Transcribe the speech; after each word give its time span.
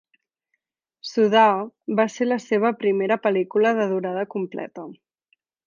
Suddha 1.09 1.43
va 1.99 2.07
ser 2.15 2.27
la 2.29 2.39
seva 2.47 2.73
primera 2.81 3.21
pel·lícula 3.29 3.77
de 3.83 3.89
durada 3.95 4.27
completa. 4.35 4.91